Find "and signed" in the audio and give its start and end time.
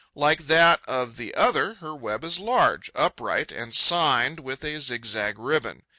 3.51-4.39